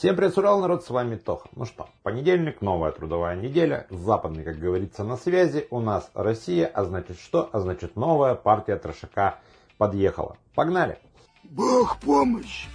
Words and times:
Всем 0.00 0.16
привет, 0.16 0.38
Урал, 0.38 0.62
народ, 0.62 0.82
с 0.82 0.88
вами 0.88 1.16
Тоха. 1.16 1.50
Ну 1.54 1.66
что, 1.66 1.86
понедельник, 2.02 2.62
новая 2.62 2.90
трудовая 2.90 3.36
неделя, 3.36 3.86
западный, 3.90 4.44
как 4.44 4.58
говорится, 4.58 5.04
на 5.04 5.18
связи, 5.18 5.66
у 5.68 5.78
нас 5.78 6.10
Россия, 6.14 6.66
а 6.68 6.84
значит 6.84 7.18
что? 7.20 7.50
А 7.52 7.60
значит 7.60 7.96
новая 7.96 8.34
партия 8.34 8.76
трошака 8.76 9.40
подъехала. 9.76 10.38
Погнали! 10.54 10.98
Бог 11.44 11.98
помощь! 11.98 12.66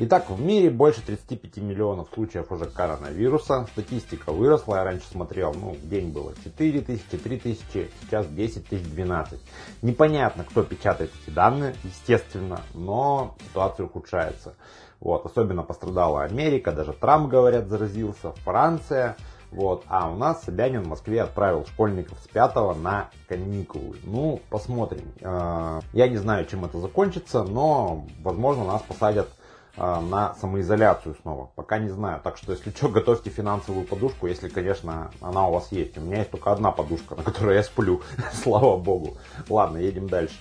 Итак, 0.00 0.30
в 0.30 0.40
мире 0.40 0.70
больше 0.70 1.04
35 1.04 1.56
миллионов 1.56 2.08
случаев 2.14 2.52
уже 2.52 2.66
коронавируса. 2.66 3.66
Статистика 3.72 4.30
выросла. 4.30 4.76
Я 4.76 4.84
раньше 4.84 5.08
смотрел, 5.10 5.52
ну, 5.52 5.72
в 5.72 5.88
день 5.88 6.12
было 6.12 6.34
4 6.44 6.82
тысячи, 6.82 7.18
3 7.18 7.38
тысячи, 7.40 7.90
сейчас 8.02 8.28
10 8.28 8.68
тысяч, 8.68 8.84
12. 8.84 9.40
Непонятно, 9.82 10.44
кто 10.44 10.62
печатает 10.62 11.10
эти 11.20 11.34
данные, 11.34 11.74
естественно, 11.82 12.60
но 12.74 13.34
ситуация 13.48 13.86
ухудшается. 13.86 14.54
Вот, 15.00 15.26
особенно 15.26 15.64
пострадала 15.64 16.22
Америка, 16.22 16.70
даже 16.70 16.92
Трамп, 16.92 17.28
говорят, 17.28 17.66
заразился, 17.66 18.30
Франция. 18.44 19.16
Вот. 19.50 19.82
А 19.88 20.08
у 20.12 20.14
нас 20.14 20.44
Собянин 20.44 20.82
в 20.82 20.88
Москве 20.88 21.22
отправил 21.22 21.66
школьников 21.66 22.18
с 22.22 22.28
5 22.28 22.54
на 22.80 23.10
каникулы. 23.26 23.96
Ну, 24.04 24.40
посмотрим. 24.48 25.10
Э, 25.22 25.80
я 25.92 26.06
не 26.06 26.18
знаю, 26.18 26.46
чем 26.46 26.64
это 26.64 26.78
закончится, 26.78 27.42
но, 27.42 28.06
возможно, 28.22 28.64
нас 28.64 28.82
посадят 28.82 29.28
на 29.78 30.34
самоизоляцию 30.34 31.16
снова. 31.22 31.50
Пока 31.54 31.78
не 31.78 31.88
знаю. 31.88 32.20
Так 32.22 32.36
что, 32.36 32.52
если 32.52 32.70
что, 32.70 32.88
готовьте 32.88 33.30
финансовую 33.30 33.86
подушку, 33.86 34.26
если, 34.26 34.48
конечно, 34.48 35.10
она 35.20 35.46
у 35.48 35.52
вас 35.52 35.70
есть. 35.72 35.96
У 35.98 36.00
меня 36.00 36.18
есть 36.18 36.30
только 36.30 36.52
одна 36.52 36.72
подушка, 36.72 37.14
на 37.14 37.22
которой 37.22 37.56
я 37.56 37.62
сплю. 37.62 38.02
Слава 38.32 38.76
богу. 38.76 39.16
Ладно, 39.48 39.78
едем 39.78 40.08
дальше. 40.08 40.36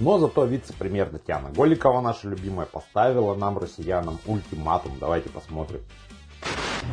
Но 0.00 0.18
зато 0.18 0.44
вице-премьер 0.44 1.08
Татьяна 1.08 1.50
Голикова, 1.50 2.00
наша 2.00 2.28
любимая, 2.28 2.66
поставила 2.66 3.34
нам, 3.34 3.58
россиянам, 3.58 4.18
ультиматум. 4.26 4.92
Давайте 4.98 5.28
посмотрим. 5.28 5.80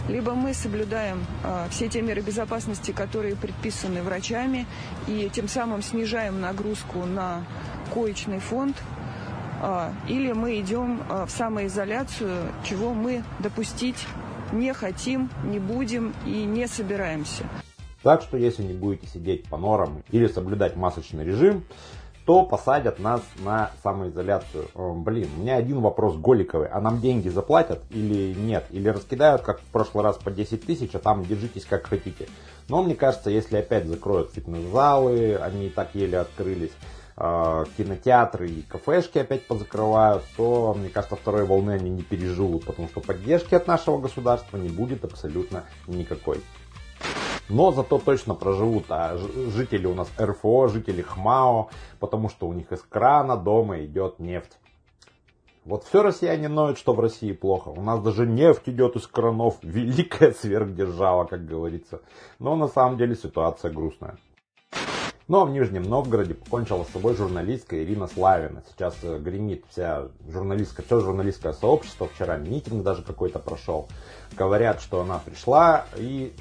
Либо 0.07 0.33
мы 0.33 0.53
соблюдаем 0.53 1.25
э, 1.43 1.67
все 1.69 1.89
те 1.89 2.01
меры 2.01 2.21
безопасности, 2.21 2.91
которые 2.91 3.35
предписаны 3.35 4.01
врачами, 4.03 4.65
и 5.07 5.29
тем 5.33 5.47
самым 5.47 5.81
снижаем 5.81 6.39
нагрузку 6.39 7.05
на 7.05 7.43
коечный 7.93 8.39
фонд, 8.39 8.77
а, 8.79 9.10
или 10.07 10.31
мы 10.31 10.59
идем 10.59 11.01
а, 11.09 11.25
в 11.25 11.31
самоизоляцию, 11.31 12.51
чего 12.63 12.93
мы 12.93 13.23
допустить 13.39 14.07
не 14.51 14.73
хотим, 14.73 15.29
не 15.43 15.59
будем 15.59 16.13
и 16.25 16.43
не 16.43 16.67
собираемся. 16.67 17.43
Так 18.03 18.21
что 18.21 18.37
если 18.37 18.63
не 18.63 18.73
будете 18.73 19.07
сидеть 19.07 19.47
по 19.47 19.57
норам 19.57 20.03
или 20.09 20.27
соблюдать 20.27 20.75
масочный 20.75 21.23
режим, 21.23 21.63
то 22.25 22.43
посадят 22.43 22.99
нас 22.99 23.21
на 23.39 23.71
самоизоляцию. 23.83 24.67
Блин, 24.75 25.29
у 25.37 25.41
меня 25.41 25.57
один 25.57 25.81
вопрос 25.81 26.15
Голиковый. 26.15 26.67
А 26.67 26.79
нам 26.79 27.01
деньги 27.01 27.29
заплатят 27.29 27.81
или 27.89 28.33
нет? 28.33 28.65
Или 28.69 28.89
раскидают, 28.89 29.41
как 29.41 29.59
в 29.59 29.65
прошлый 29.65 30.03
раз, 30.03 30.17
по 30.17 30.31
10 30.31 30.65
тысяч, 30.65 30.91
а 30.93 30.99
там 30.99 31.25
держитесь 31.25 31.65
как 31.65 31.87
хотите. 31.87 32.27
Но 32.69 32.83
мне 32.83 32.95
кажется, 32.95 33.29
если 33.29 33.57
опять 33.57 33.85
закроют 33.85 34.31
фитнес-залы, 34.31 35.35
они 35.35 35.67
и 35.67 35.69
так 35.69 35.95
еле 35.95 36.19
открылись, 36.19 36.71
кинотеатры 37.77 38.49
и 38.49 38.61
кафешки 38.63 39.19
опять 39.19 39.45
позакрывают, 39.45 40.23
то, 40.35 40.73
мне 40.73 40.89
кажется, 40.89 41.15
второй 41.15 41.45
волны 41.45 41.71
они 41.71 41.89
не 41.89 42.01
переживут, 42.01 42.65
потому 42.65 42.87
что 42.87 42.99
поддержки 42.99 43.53
от 43.53 43.67
нашего 43.67 43.99
государства 43.99 44.57
не 44.57 44.69
будет 44.69 45.05
абсолютно 45.05 45.65
никакой. 45.87 46.41
Но 47.47 47.71
зато 47.71 47.99
точно 47.99 48.33
проживут 48.33 48.85
а 48.89 49.17
жители 49.17 49.85
у 49.85 49.93
нас 49.93 50.09
РФО, 50.19 50.69
жители 50.69 51.01
ХМАО, 51.01 51.69
потому 51.99 52.29
что 52.29 52.47
у 52.47 52.53
них 52.53 52.71
из 52.71 52.81
крана 52.81 53.37
дома 53.37 53.83
идет 53.83 54.19
нефть. 54.19 54.57
Вот 55.63 55.83
все 55.83 56.01
россияне 56.01 56.47
ноют, 56.47 56.79
что 56.79 56.93
в 56.93 56.99
России 56.99 57.33
плохо. 57.33 57.69
У 57.69 57.81
нас 57.81 58.01
даже 58.01 58.25
нефть 58.25 58.63
идет 58.65 58.95
из 58.95 59.05
кранов. 59.05 59.57
Великая 59.61 60.31
сверхдержава, 60.41 61.25
как 61.25 61.45
говорится. 61.45 62.01
Но 62.39 62.55
на 62.55 62.67
самом 62.67 62.97
деле 62.97 63.15
ситуация 63.15 63.69
грустная. 63.69 64.17
Но 65.31 65.45
в 65.45 65.49
Нижнем 65.49 65.83
Новгороде 65.83 66.33
покончила 66.33 66.83
с 66.83 66.89
собой 66.89 67.15
журналистка 67.15 67.81
Ирина 67.81 68.07
Славина. 68.07 68.63
Сейчас 68.69 68.97
э, 69.01 69.17
гремит 69.17 69.63
вся 69.69 70.09
журналистская, 70.27 70.85
все 70.85 70.99
журналистское 70.99 71.53
сообщество. 71.53 72.09
Вчера 72.13 72.35
митинг 72.35 72.83
даже 72.83 73.01
какой-то 73.01 73.39
прошел. 73.39 73.87
Говорят, 74.37 74.81
что 74.81 74.99
она 74.99 75.19
пришла 75.19 75.85
и 75.95 76.33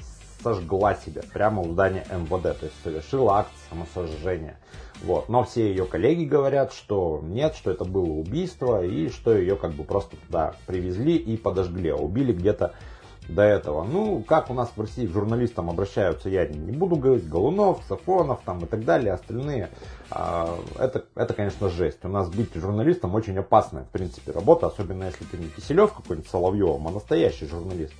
сожгла 0.43 0.95
себя 0.95 1.21
прямо 1.33 1.61
у 1.61 1.71
здания 1.71 2.05
МВД. 2.11 2.59
То 2.59 2.65
есть 2.65 2.75
совершила 2.83 3.37
акт 3.37 3.51
самосожжения. 3.69 4.59
Вот. 5.05 5.29
Но 5.29 5.45
все 5.45 5.69
ее 5.69 5.85
коллеги 5.85 6.25
говорят, 6.25 6.73
что 6.73 7.21
нет, 7.23 7.55
что 7.55 7.71
это 7.71 7.85
было 7.85 8.11
убийство 8.11 8.83
и 8.83 9.07
что 9.07 9.33
ее 9.33 9.55
как 9.55 9.71
бы 9.71 9.85
просто 9.85 10.17
туда 10.17 10.55
привезли 10.67 11.15
и 11.15 11.37
подожгли. 11.37 11.91
А 11.91 11.95
убили 11.95 12.33
где-то 12.33 12.73
до 13.27 13.43
этого. 13.43 13.83
Ну, 13.83 14.23
как 14.23 14.49
у 14.49 14.53
нас 14.53 14.71
в 14.75 14.81
России 14.81 15.05
к 15.05 15.11
журналистам 15.11 15.69
обращаются, 15.69 16.29
я 16.29 16.45
не 16.47 16.71
буду 16.71 16.95
говорить, 16.95 17.29
Голунов, 17.29 17.81
Сафонов 17.87 18.41
там 18.45 18.59
и 18.59 18.65
так 18.65 18.83
далее, 18.83 19.13
остальные. 19.13 19.69
А, 20.09 20.57
это, 20.77 21.05
это, 21.15 21.33
конечно, 21.33 21.69
жесть. 21.69 22.03
У 22.03 22.09
нас 22.09 22.29
быть 22.29 22.53
журналистом 22.55 23.15
очень 23.15 23.37
опасная, 23.37 23.83
в 23.83 23.89
принципе, 23.89 24.31
работа, 24.31 24.67
особенно 24.67 25.05
если 25.05 25.23
ты 25.25 25.37
не 25.37 25.47
Киселев 25.47 25.93
какой-нибудь 25.93 26.29
Соловьевым, 26.29 26.87
а 26.87 26.91
настоящий 26.91 27.47
журналист. 27.47 27.93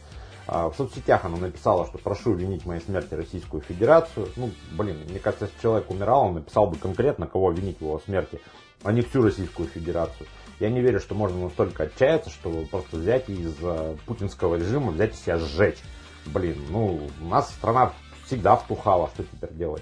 А, 0.47 0.69
в 0.69 0.75
соцсетях 0.75 1.23
она 1.23 1.37
написала, 1.37 1.85
что 1.85 1.97
прошу 1.97 2.33
винить 2.33 2.65
моей 2.65 2.81
смерти 2.81 3.13
Российскую 3.13 3.61
Федерацию. 3.61 4.27
Ну, 4.35 4.51
блин, 4.71 4.97
мне 5.07 5.19
кажется, 5.19 5.45
если 5.45 5.61
человек 5.61 5.89
умирал, 5.89 6.25
он 6.25 6.35
написал 6.35 6.67
бы 6.67 6.77
конкретно, 6.77 7.27
кого 7.27 7.51
винить 7.51 7.77
в 7.77 7.81
его 7.81 7.99
смерти, 7.99 8.41
а 8.83 8.91
не 8.91 9.01
всю 9.01 9.21
Российскую 9.21 9.69
Федерацию. 9.69 10.27
Я 10.61 10.69
не 10.69 10.79
верю, 10.79 10.99
что 10.99 11.15
можно 11.15 11.45
настолько 11.45 11.85
отчаяться, 11.85 12.29
чтобы 12.29 12.67
просто 12.67 12.97
взять 12.97 13.27
из 13.27 13.55
э, 13.63 13.95
путинского 14.05 14.57
режима, 14.57 14.91
взять 14.91 15.15
и 15.15 15.17
себя 15.17 15.39
сжечь. 15.39 15.79
Блин, 16.27 16.55
ну, 16.69 17.09
у 17.19 17.25
нас 17.25 17.49
страна 17.49 17.93
всегда 18.27 18.55
втухала, 18.55 19.09
что 19.11 19.23
теперь 19.23 19.53
делать. 19.53 19.81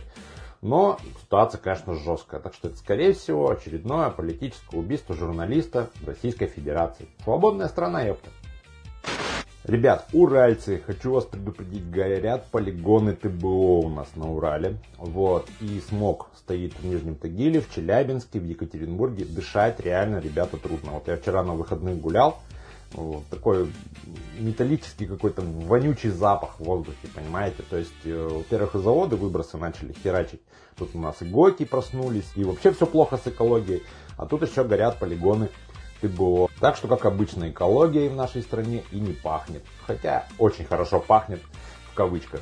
Но 0.61 0.97
ситуация, 1.21 1.59
конечно, 1.59 1.95
жесткая. 1.95 2.39
Так 2.39 2.53
что 2.53 2.69
это, 2.69 2.77
скорее 2.77 3.11
всего, 3.11 3.49
очередное 3.49 4.09
политическое 4.09 4.77
убийство 4.77 5.13
журналиста 5.15 5.89
Российской 6.05 6.47
Федерации. 6.47 7.09
Свободная 7.25 7.67
страна, 7.67 8.03
ёпта. 8.03 8.29
Ребят, 9.69 10.07
уральцы, 10.13 10.81
хочу 10.83 11.11
вас 11.11 11.25
предупредить, 11.25 11.91
горят 11.91 12.47
полигоны 12.49 13.15
ТБО 13.15 13.81
у 13.81 13.89
нас 13.89 14.07
на 14.15 14.27
Урале. 14.27 14.77
Вот, 14.97 15.47
и 15.61 15.79
смог 15.87 16.31
стоит 16.35 16.73
в 16.73 16.83
Нижнем 16.83 17.13
Тагиле, 17.13 17.61
в 17.61 17.71
Челябинске, 17.71 18.39
в 18.39 18.45
Екатеринбурге. 18.45 19.25
Дышать 19.25 19.79
реально, 19.79 20.17
ребята, 20.17 20.57
трудно. 20.57 20.93
Вот 20.93 21.07
я 21.07 21.17
вчера 21.17 21.43
на 21.43 21.53
выходных 21.53 21.99
гулял, 21.99 22.39
вот, 22.93 23.27
такой 23.29 23.71
металлический 24.39 25.05
какой-то 25.05 25.43
вонючий 25.43 26.09
запах 26.09 26.59
в 26.59 26.63
воздухе, 26.63 27.07
понимаете? 27.13 27.61
То 27.69 27.77
есть, 27.77 27.93
э, 28.05 28.27
во-первых, 28.27 28.73
и 28.73 28.79
заводы 28.79 29.17
выбросы 29.17 29.57
начали 29.57 29.93
херачить. 29.93 30.41
Тут 30.77 30.95
у 30.95 30.99
нас 30.99 31.21
и 31.21 31.25
гойки 31.25 31.63
проснулись, 31.63 32.31
и 32.35 32.43
вообще 32.43 32.71
все 32.71 32.87
плохо 32.87 33.17
с 33.17 33.27
экологией. 33.27 33.83
А 34.17 34.25
тут 34.25 34.41
еще 34.41 34.63
горят 34.63 34.97
полигоны 34.97 35.49
ТБО. 36.01 36.48
Так 36.59 36.75
что, 36.75 36.87
как 36.89 37.05
обычно, 37.05 37.49
экологией 37.49 38.09
в 38.09 38.15
нашей 38.15 38.41
стране 38.41 38.83
и 38.91 38.99
не 38.99 39.13
пахнет. 39.13 39.63
Хотя 39.87 40.25
очень 40.37 40.65
хорошо 40.65 40.99
пахнет 40.99 41.39
в 41.91 41.95
кавычках. 41.95 42.41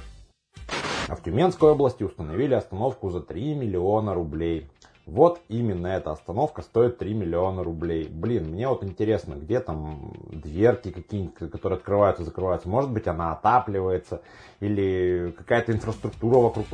А 1.08 1.16
в 1.16 1.24
Тюменской 1.24 1.70
области 1.70 2.04
установили 2.04 2.56
остановку 2.56 3.12
за 3.12 3.22
3 3.22 3.54
миллиона 3.54 4.14
рублей. 4.14 4.68
Вот 5.08 5.40
именно 5.48 5.88
эта 5.88 6.12
остановка 6.12 6.62
стоит 6.62 6.98
3 6.98 7.14
миллиона 7.14 7.64
рублей. 7.64 8.10
Блин, 8.10 8.52
мне 8.52 8.68
вот 8.68 8.84
интересно, 8.84 9.36
где 9.36 9.62
там 9.62 10.14
дверки 10.30 10.92
какие-нибудь, 10.92 11.50
которые 11.50 11.78
открываются, 11.78 12.26
закрываются. 12.26 12.68
Может 12.68 12.92
быть, 12.92 13.08
она 13.08 13.32
отапливается, 13.32 14.22
или 14.60 15.34
какая-то 15.38 15.72
инфраструктура 15.72 16.40
вокруг 16.40 16.66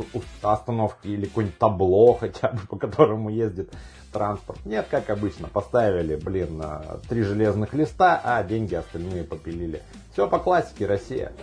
остановки, 0.42 1.10
или 1.10 1.28
какое-нибудь 1.28 1.60
табло 1.60 2.14
хотя 2.20 2.50
бы, 2.50 2.62
по 2.68 2.76
которому 2.76 3.30
ездит 3.30 3.72
транспорт. 4.12 4.66
Нет, 4.66 4.88
как 4.90 5.12
обычно, 5.12 5.48
поставили, 5.48 6.16
блин, 6.16 6.60
три 7.08 7.22
железных 7.22 7.76
листа, 7.76 8.20
а 8.24 8.44
деньги 8.44 8.74
остальные 8.74 9.26
попилили. 9.26 9.84
Все 10.12 10.28
по 10.28 10.40
классике, 10.40 10.88
Россия. 10.88 11.34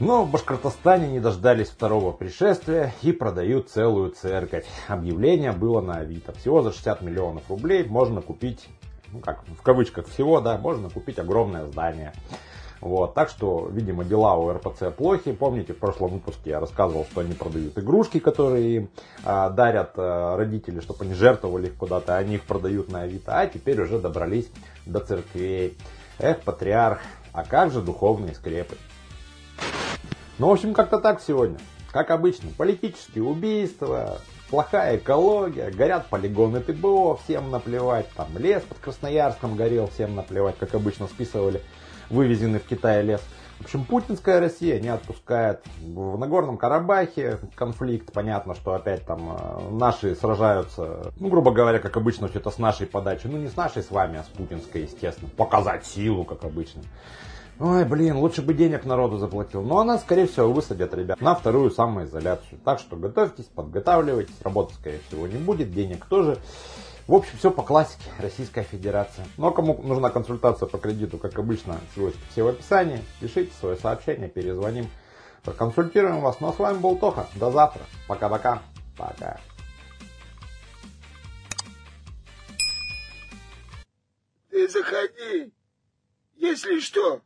Но 0.00 0.24
в 0.24 0.30
Башкортостане 0.30 1.06
не 1.06 1.20
дождались 1.20 1.68
второго 1.68 2.10
пришествия 2.10 2.92
и 3.02 3.12
продают 3.12 3.70
целую 3.70 4.10
церковь. 4.10 4.66
Объявление 4.88 5.52
было 5.52 5.80
на 5.80 5.98
Авито. 5.98 6.32
Всего 6.32 6.62
за 6.62 6.72
60 6.72 7.02
миллионов 7.02 7.48
рублей 7.48 7.84
можно 7.84 8.20
купить, 8.20 8.66
ну 9.12 9.20
как, 9.20 9.44
в 9.46 9.62
кавычках 9.62 10.08
всего, 10.08 10.40
да, 10.40 10.58
можно 10.58 10.90
купить 10.90 11.20
огромное 11.20 11.66
здание. 11.66 12.12
Вот, 12.80 13.14
так 13.14 13.28
что, 13.28 13.68
видимо, 13.70 14.04
дела 14.04 14.34
у 14.34 14.52
РПЦ 14.52 14.92
плохи. 14.94 15.32
Помните, 15.32 15.72
в 15.72 15.78
прошлом 15.78 16.10
выпуске 16.10 16.50
я 16.50 16.60
рассказывал, 16.60 17.06
что 17.10 17.20
они 17.20 17.32
продают 17.32 17.78
игрушки, 17.78 18.18
которые 18.18 18.76
им 18.76 18.90
а, 19.24 19.48
дарят 19.48 19.92
а, 19.96 20.36
родители, 20.36 20.80
чтобы 20.80 21.04
они 21.04 21.14
жертвовали 21.14 21.68
их 21.68 21.76
куда-то, 21.76 22.16
они 22.16 22.34
их 22.34 22.42
продают 22.42 22.90
на 22.90 23.02
Авито, 23.02 23.38
а 23.38 23.46
теперь 23.46 23.80
уже 23.80 24.00
добрались 24.00 24.50
до 24.86 24.98
церквей. 24.98 25.78
Эх, 26.18 26.40
патриарх, 26.40 27.00
а 27.32 27.44
как 27.44 27.72
же 27.72 27.80
духовные 27.80 28.34
скрепы? 28.34 28.76
Ну, 30.38 30.48
в 30.48 30.52
общем, 30.52 30.74
как-то 30.74 30.98
так 30.98 31.20
сегодня. 31.20 31.58
Как 31.92 32.10
обычно, 32.10 32.50
политические 32.56 33.22
убийства, 33.22 34.18
плохая 34.50 34.96
экология, 34.96 35.70
горят 35.70 36.06
полигоны 36.08 36.60
ТБО, 36.60 37.18
всем 37.18 37.52
наплевать, 37.52 38.08
там 38.16 38.26
лес 38.36 38.62
под 38.64 38.78
Красноярском 38.78 39.54
горел, 39.54 39.86
всем 39.86 40.16
наплевать, 40.16 40.58
как 40.58 40.74
обычно 40.74 41.06
списывали 41.06 41.62
вывезенный 42.10 42.58
в 42.58 42.64
Китай 42.64 43.04
лес. 43.04 43.20
В 43.60 43.66
общем, 43.66 43.84
путинская 43.84 44.40
Россия 44.40 44.80
не 44.80 44.88
отпускает. 44.88 45.64
В 45.80 46.18
Нагорном 46.18 46.58
Карабахе 46.58 47.38
конфликт, 47.54 48.12
понятно, 48.12 48.56
что 48.56 48.74
опять 48.74 49.06
там 49.06 49.36
э, 49.38 49.70
наши 49.70 50.16
сражаются, 50.16 51.12
ну, 51.20 51.28
грубо 51.28 51.52
говоря, 51.52 51.78
как 51.78 51.96
обычно, 51.96 52.26
все 52.26 52.40
это 52.40 52.50
с 52.50 52.58
нашей 52.58 52.88
подачи. 52.88 53.28
Ну, 53.28 53.38
не 53.38 53.46
с 53.46 53.56
нашей 53.56 53.84
с 53.84 53.92
вами, 53.92 54.18
а 54.18 54.24
с 54.24 54.26
путинской, 54.26 54.82
естественно. 54.82 55.30
Показать 55.36 55.86
силу, 55.86 56.24
как 56.24 56.44
обычно. 56.44 56.82
Ой, 57.60 57.84
блин, 57.84 58.16
лучше 58.16 58.42
бы 58.42 58.52
денег 58.52 58.84
народу 58.84 59.18
заплатил. 59.18 59.62
Но 59.62 59.78
она, 59.78 59.98
скорее 59.98 60.26
всего, 60.26 60.52
высадят, 60.52 60.92
ребят, 60.92 61.20
на 61.20 61.36
вторую 61.36 61.70
самоизоляцию. 61.70 62.58
Так 62.64 62.80
что 62.80 62.96
готовьтесь, 62.96 63.44
подготавливайтесь. 63.44 64.34
Работы, 64.42 64.74
скорее 64.74 65.00
всего, 65.06 65.26
не 65.28 65.36
будет, 65.36 65.72
денег 65.72 66.04
тоже. 66.06 66.38
В 67.06 67.14
общем, 67.14 67.38
все 67.38 67.52
по 67.52 67.62
классике 67.62 68.10
Российская 68.18 68.64
Федерация. 68.64 69.24
Но 69.36 69.52
кому 69.52 69.80
нужна 69.82 70.10
консультация 70.10 70.66
по 70.66 70.78
кредиту, 70.78 71.18
как 71.18 71.38
обычно, 71.38 71.78
ссылочки 71.94 72.18
все 72.30 72.42
в 72.42 72.48
описании. 72.48 73.04
Пишите 73.20 73.52
свое 73.60 73.76
сообщение, 73.76 74.28
перезвоним, 74.28 74.88
проконсультируем 75.44 76.22
вас. 76.22 76.40
Ну 76.40 76.48
а 76.48 76.52
с 76.52 76.58
вами 76.58 76.78
был 76.78 76.96
Тоха. 76.96 77.28
До 77.36 77.52
завтра. 77.52 77.82
Пока-пока. 78.08 78.62
Пока. 78.96 79.38
Ты 84.50 84.68
заходи. 84.68 85.52
Если 86.36 86.80
что, 86.80 87.20